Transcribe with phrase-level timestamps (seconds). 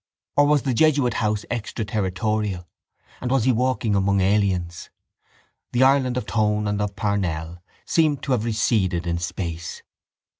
[0.35, 2.67] Or was the jesuit house extra territorial
[3.21, 4.89] and was he walking among aliens?
[5.73, 9.83] The Ireland of Tone and of Parnell seemed to have receded in space.